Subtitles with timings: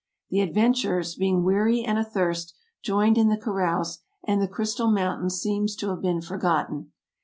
[0.31, 4.41] "The adventurers, being weary THE EARLY EXPLORERS 51 and athirst, joined in the carouse, and
[4.41, 6.91] the crystal mountain seems to have been forgotten.